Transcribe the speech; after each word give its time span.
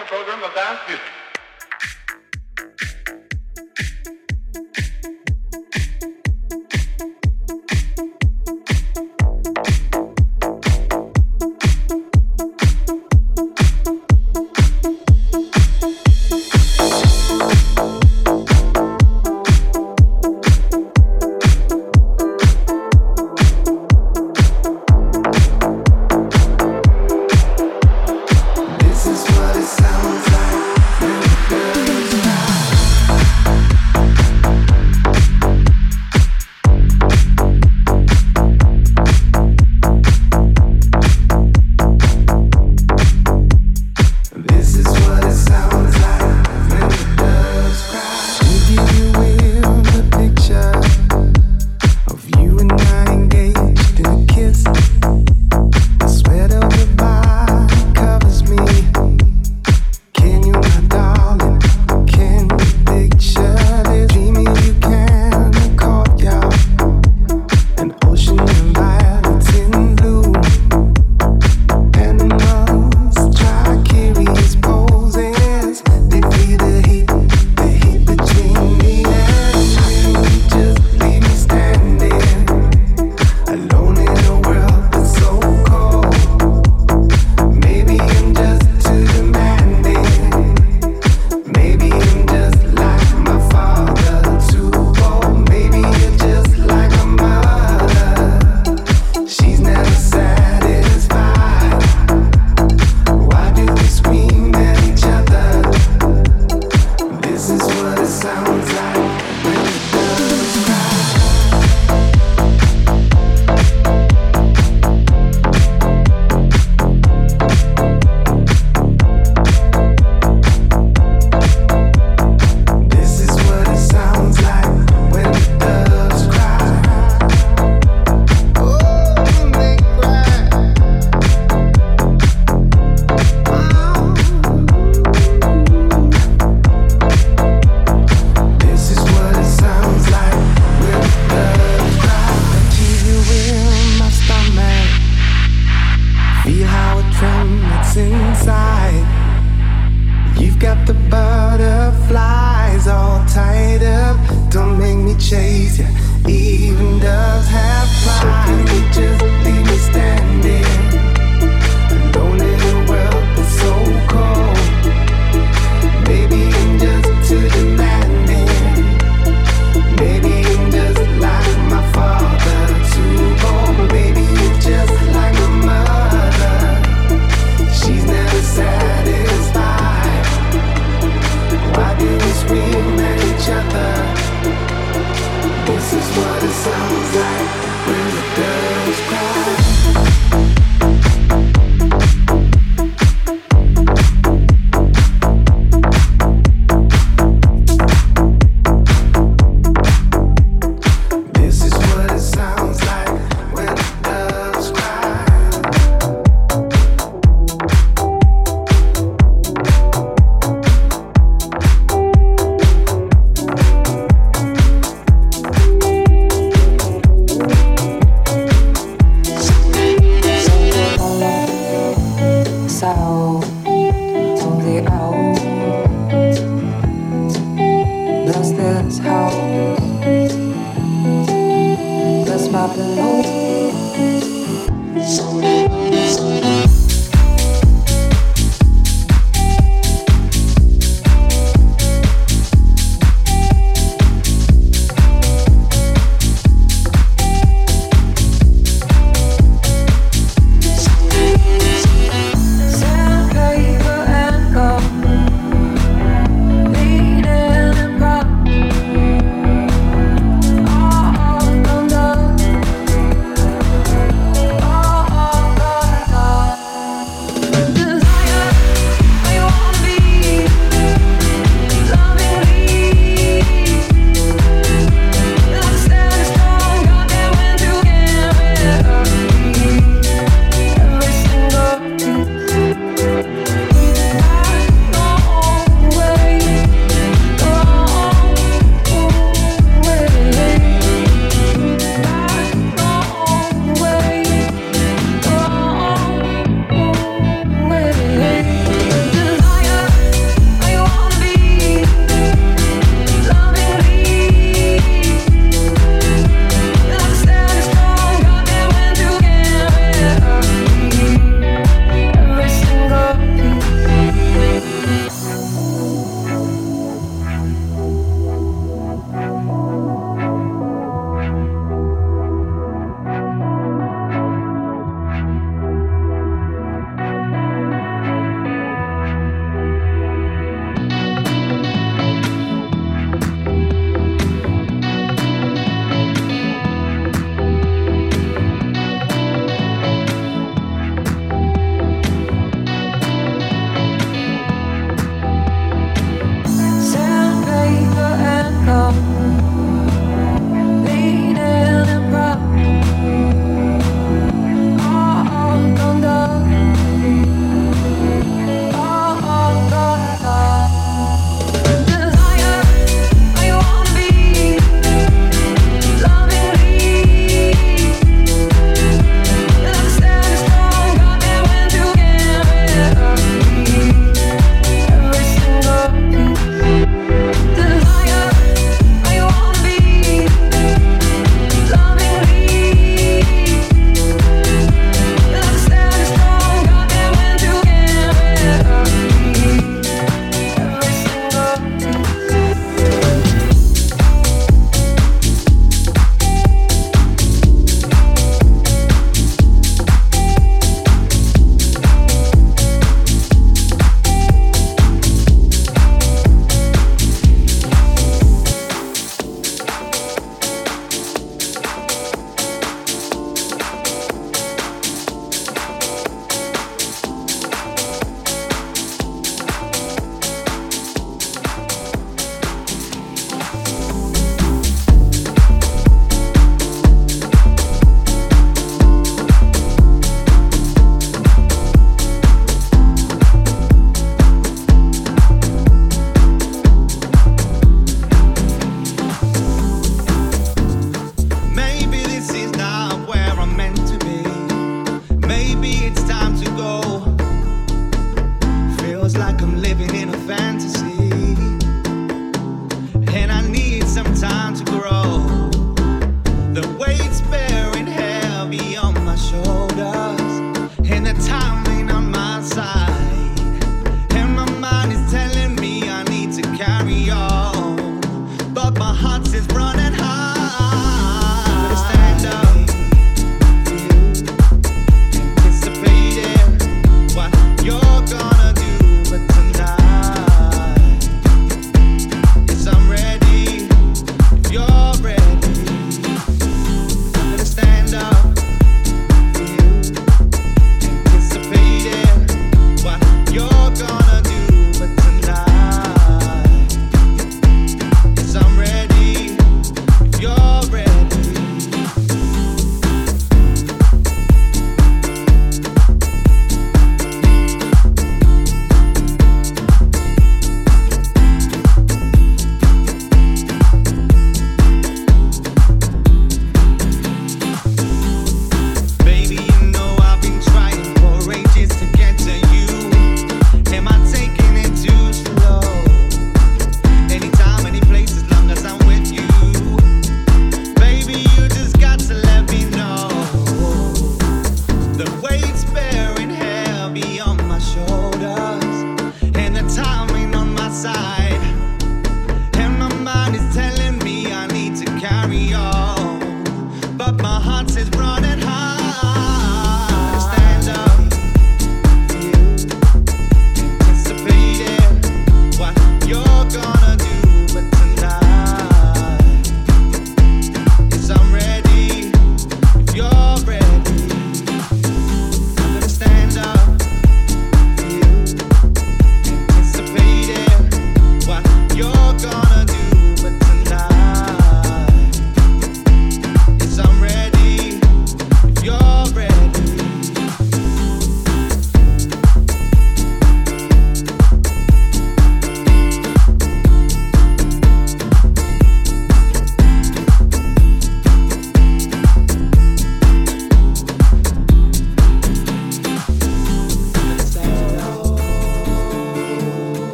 a 0.00 0.04
program 0.04 0.42
of 0.42 0.54
dance 0.54 0.80
music. 0.88 1.15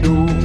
do. 0.00 0.37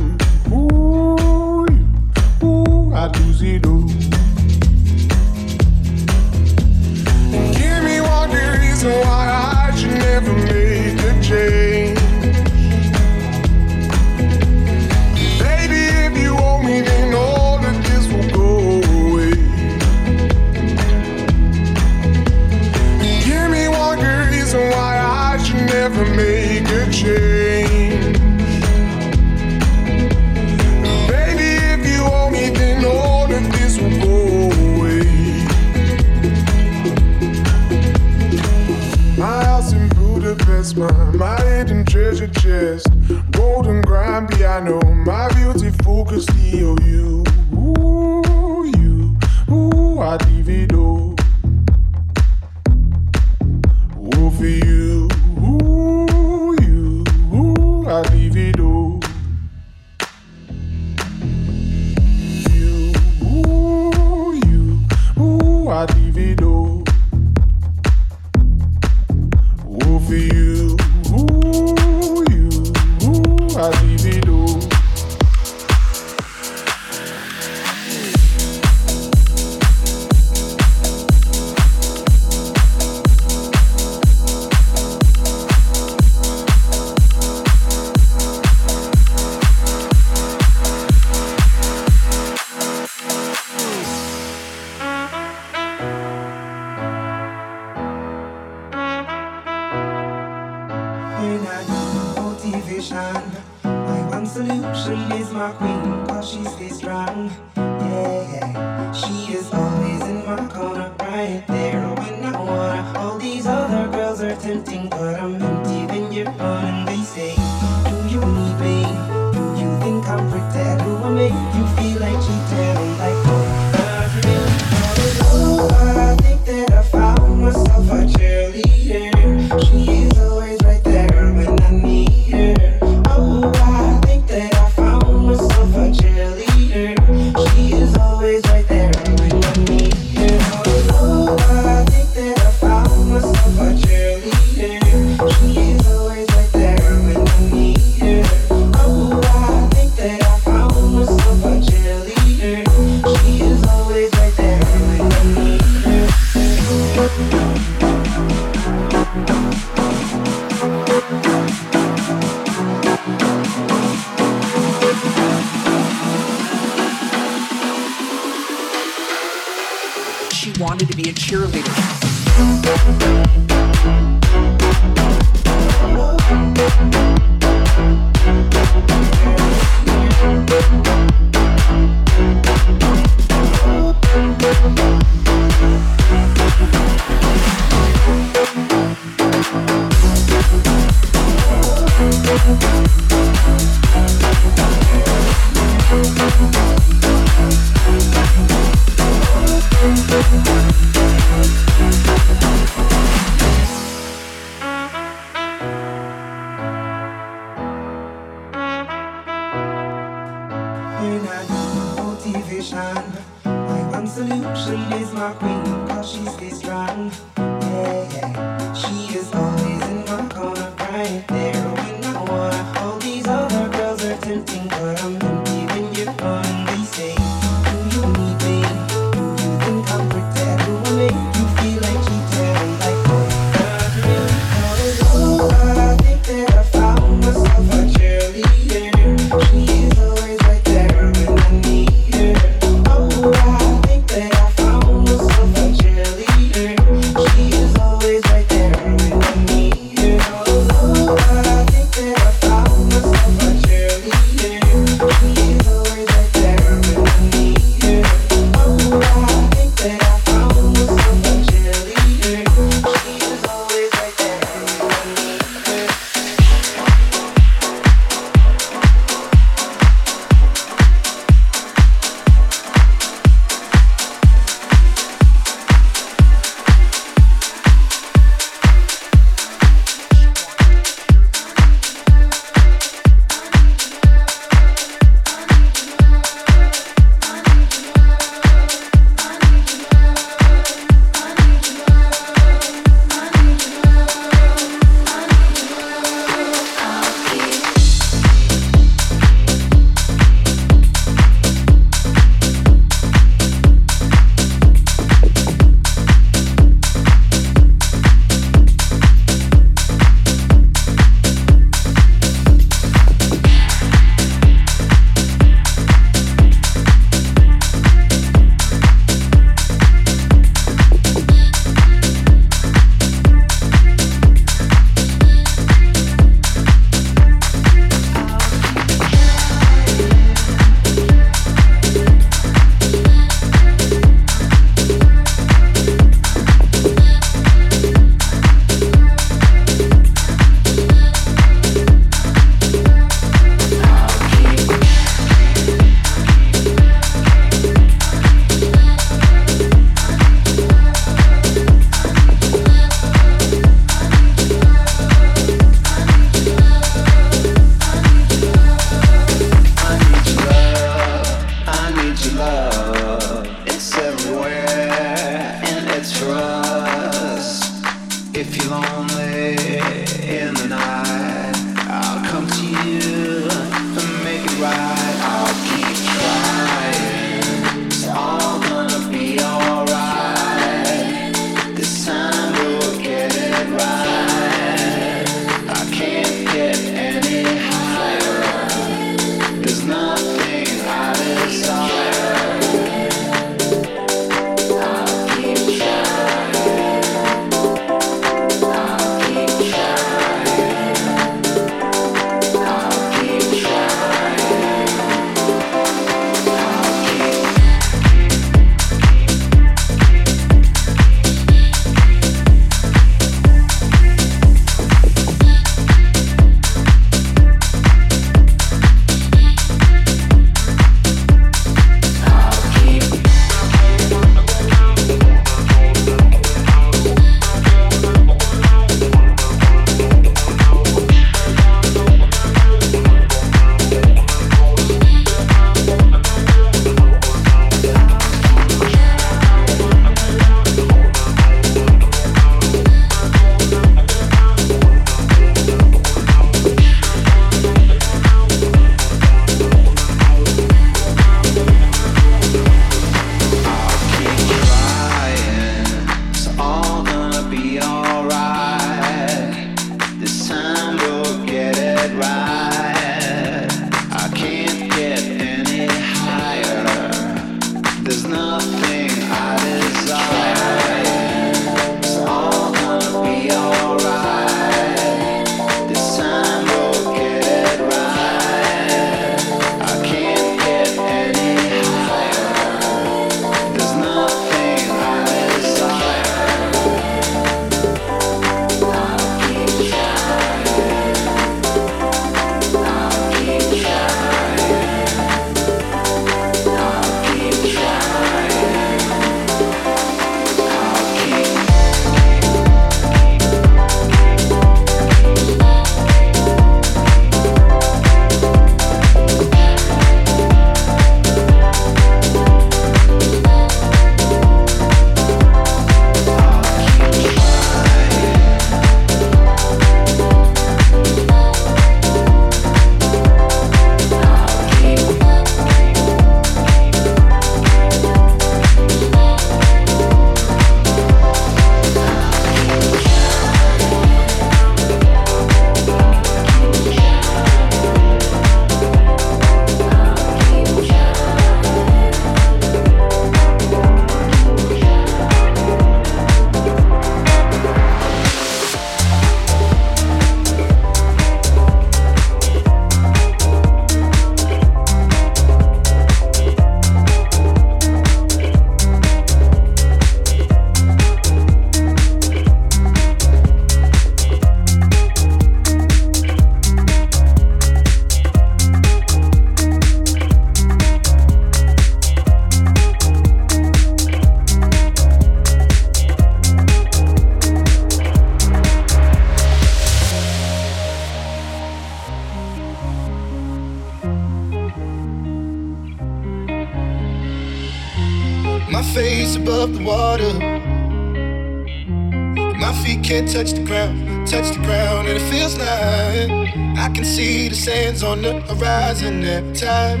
The 598.48 598.54
horizon 598.54 599.24
every 599.24 599.54
time 599.54 600.00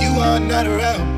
you 0.00 0.20
are 0.20 0.40
not 0.40 0.66
around. 0.66 1.17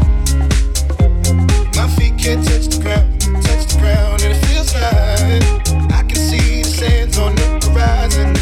My 1.81 1.87
feet 1.95 2.15
can't 2.15 2.45
touch 2.45 2.67
the 2.67 2.79
ground, 2.79 3.21
touch 3.41 3.65
the 3.65 3.79
ground, 3.79 4.21
and 4.21 4.37
it 4.37 4.45
feels 4.45 4.71
like 4.75 5.91
I 5.91 6.03
can 6.03 6.15
see 6.15 6.61
the 6.61 6.69
sands 6.69 7.17
on 7.17 7.33
the 7.33 7.71
horizon 7.73 8.35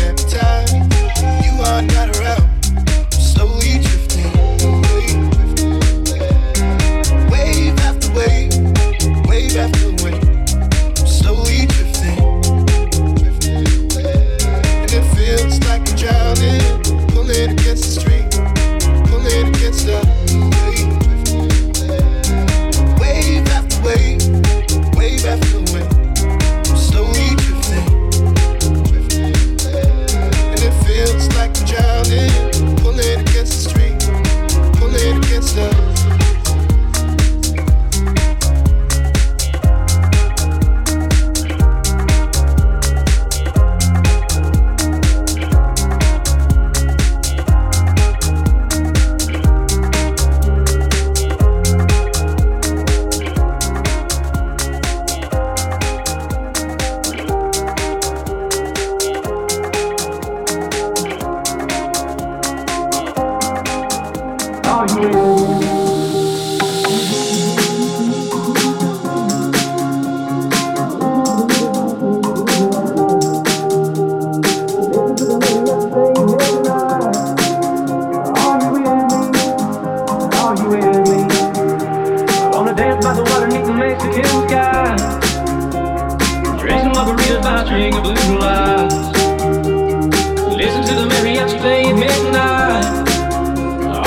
you 91.52 91.60
late 91.60 91.94
midnight. 91.94 93.10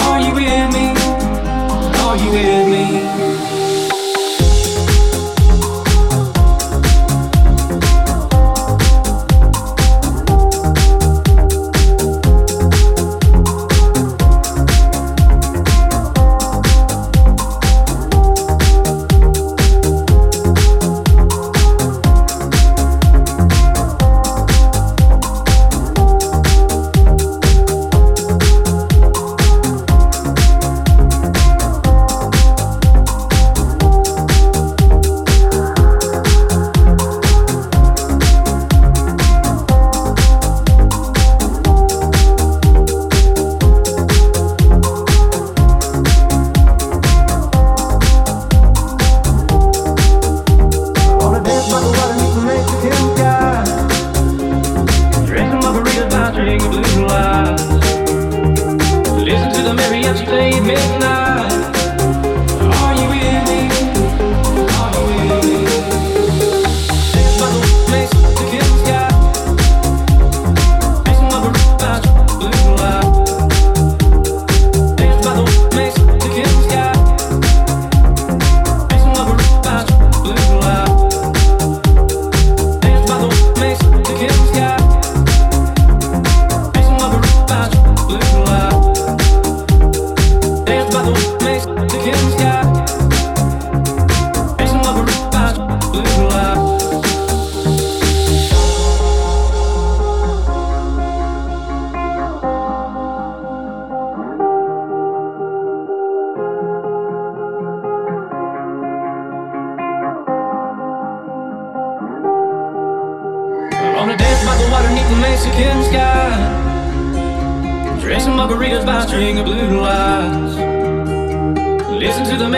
Are 0.01 0.20
you 0.20 0.34
with 0.34 0.72
me? 0.74 0.95
Are 2.05 2.16
you 2.16 2.30
with 2.30 2.68
me? 2.68 3.61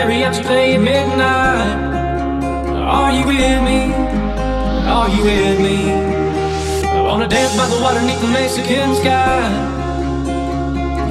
Mariachi 0.05 0.43
play 0.45 0.75
at 0.75 0.81
midnight. 0.81 1.77
Are 2.77 3.11
you 3.11 3.25
with 3.25 3.61
me? 3.65 3.91
Are 4.85 5.09
you 5.09 5.23
with 5.23 5.59
me? 5.59 5.77
I 6.85 7.01
wanna 7.01 7.27
dance 7.27 7.57
by 7.57 7.65
the 7.65 7.81
water 7.81 8.01
beneath 8.01 8.21
the 8.21 8.27
Mexican 8.27 8.93
sky. 9.01 9.49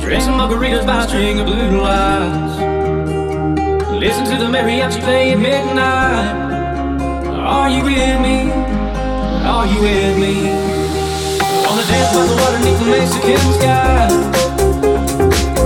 Drinking 0.00 0.34
margaritas 0.38 0.86
by 0.86 1.02
a 1.02 1.08
string 1.08 1.40
of 1.40 1.46
blue 1.46 1.80
lights. 1.82 2.54
Listen 3.98 4.26
to 4.26 4.36
the 4.38 4.48
mariachi 4.54 5.00
play 5.02 5.32
at 5.32 5.40
midnight. 5.40 6.30
Are 7.34 7.68
you 7.68 7.82
with 7.82 8.20
me? 8.26 8.52
Are 9.42 9.66
you 9.66 9.80
with 9.86 10.16
me? 10.22 10.34
I 11.42 11.66
wanna 11.66 11.84
dance 11.90 12.10
by 12.14 12.22
the 12.30 12.36
water 12.40 12.58
beneath 12.62 12.78
the 12.78 12.88
Mexican 12.94 13.42
sky. 13.58 14.06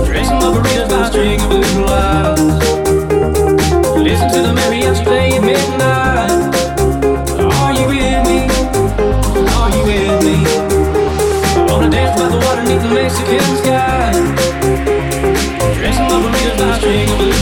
Drinking 0.07 0.39
margaritas 0.41 0.89
by 0.89 1.01
a 1.05 1.11
string 1.11 1.39
of 1.41 1.49
blue 1.49 1.85
lights. 1.85 2.78
Listen 4.09 4.27
to 4.31 4.41
the 4.41 4.53
mariachi 4.59 5.03
play 5.03 5.37
at 5.37 5.43
midnight. 5.43 6.49
Are 7.61 7.73
you 7.77 7.85
with 7.91 8.21
me? 8.25 8.39
Are 9.53 9.69
you 9.75 9.81
with 9.85 10.17
me? 10.25 10.37
Wanna 11.69 11.91
dance 11.91 12.17
the 12.17 12.39
water 12.43 12.63
beneath 12.63 12.81
the 12.81 12.89
Mexican 12.89 13.49
sky. 13.61 14.09
Margaritas 16.09 16.57
by 16.57 16.69
a 16.69 16.79
string 16.79 17.09
of 17.11 17.17
blue 17.19 17.38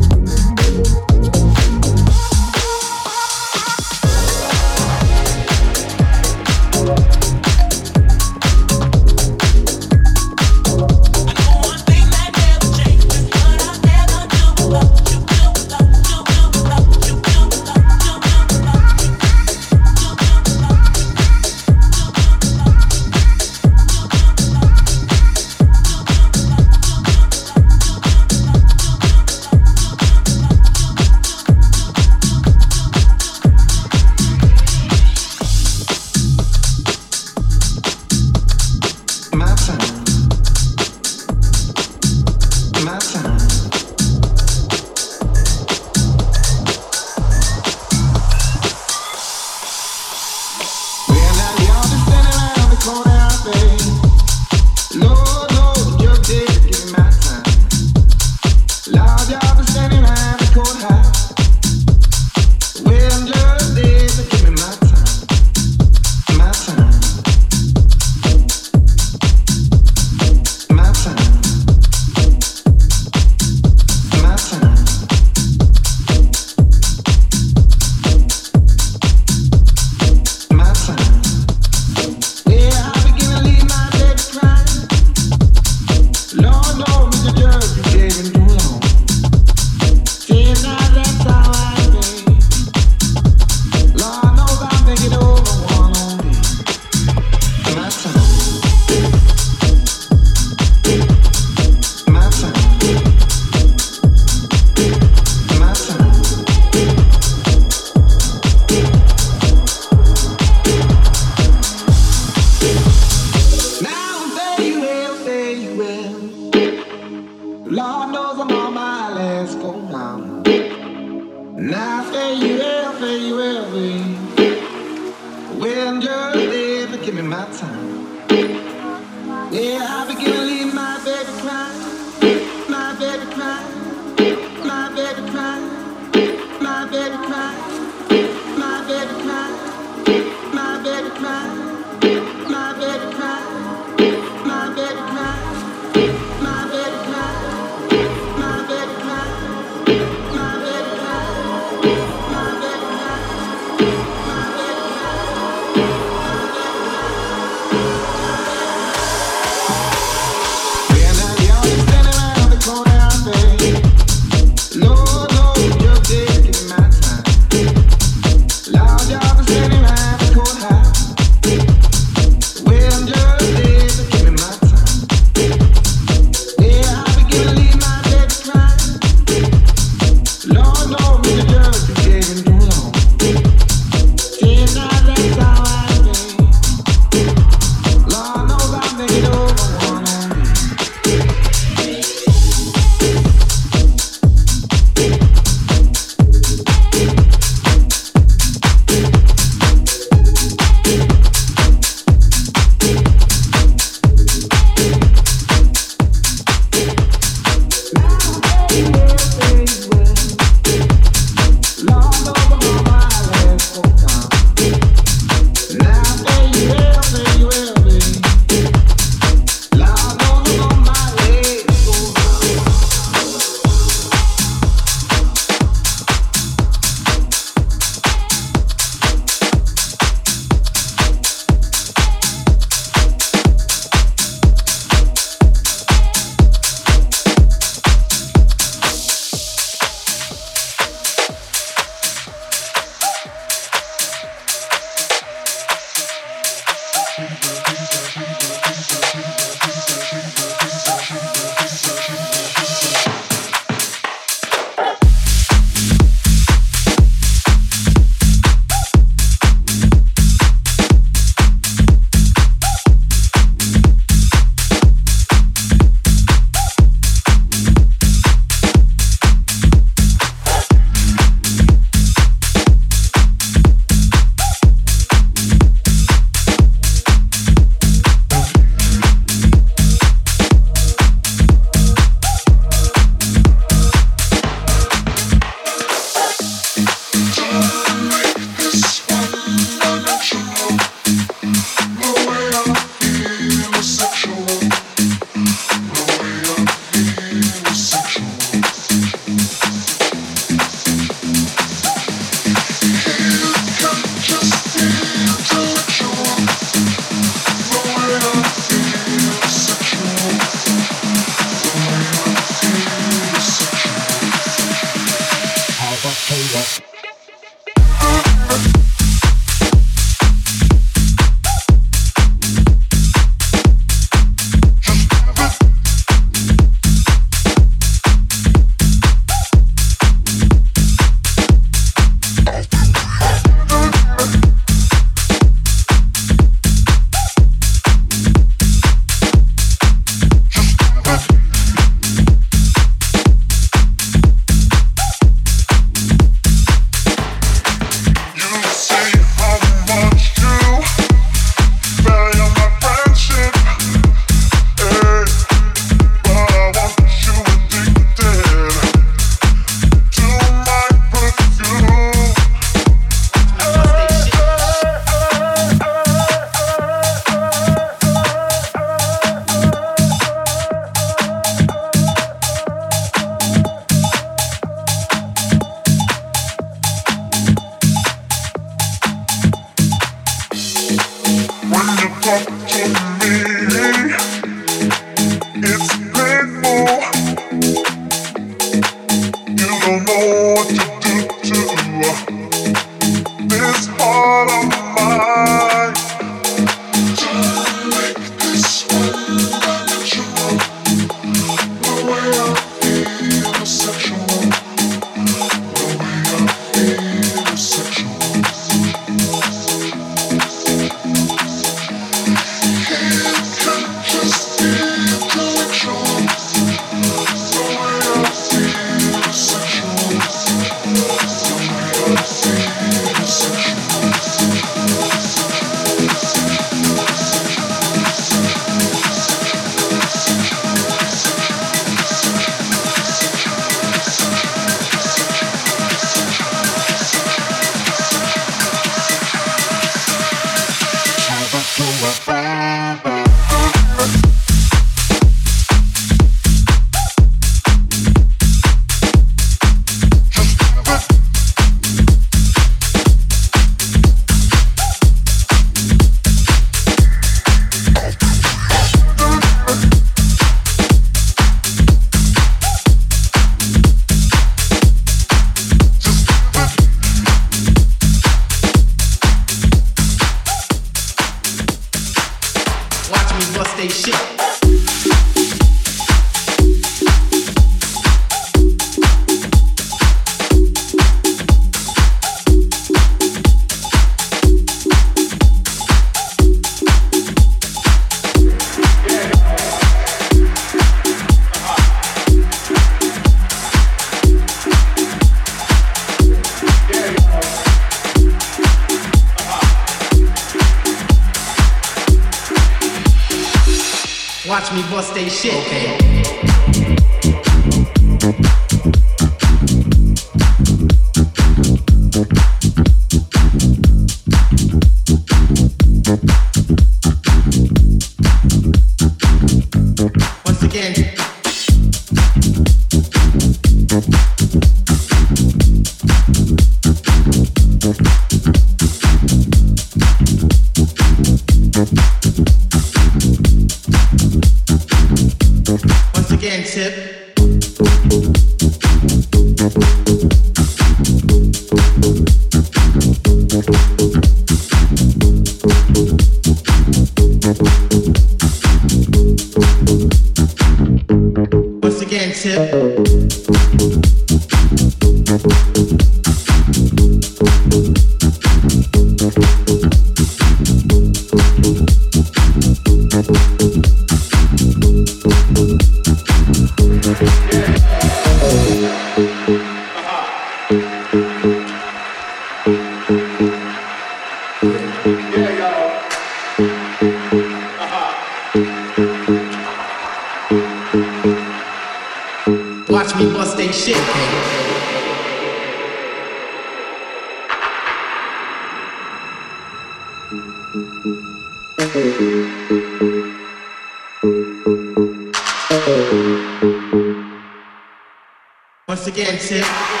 it. 599.51 600.00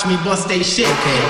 Watch 0.00 0.08
me 0.08 0.16
bust 0.24 0.48
they 0.48 0.62
shit. 0.62 0.86
Okay. 0.86 1.29